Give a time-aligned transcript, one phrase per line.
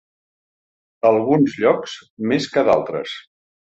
[1.05, 1.97] A alguns llocs
[2.35, 3.19] més que a d'altres.